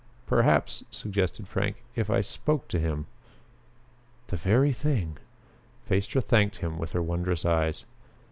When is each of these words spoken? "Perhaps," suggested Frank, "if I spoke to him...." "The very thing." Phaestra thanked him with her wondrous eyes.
"Perhaps," 0.25 0.83
suggested 0.89 1.47
Frank, 1.47 1.83
"if 1.95 2.09
I 2.09 2.21
spoke 2.21 2.67
to 2.69 2.79
him...." 2.79 3.05
"The 4.29 4.35
very 4.35 4.73
thing." 4.73 5.17
Phaestra 5.87 6.21
thanked 6.23 6.57
him 6.57 6.79
with 6.79 6.93
her 6.93 7.03
wondrous 7.03 7.45
eyes. 7.45 7.85